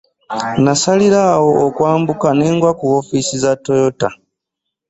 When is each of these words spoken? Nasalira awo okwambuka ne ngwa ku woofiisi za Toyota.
Nasalira 0.63 1.21
awo 1.35 1.49
okwambuka 1.67 2.27
ne 2.33 2.47
ngwa 2.55 2.71
ku 2.79 2.83
woofiisi 2.91 3.35
za 3.43 3.51
Toyota. 3.63 4.07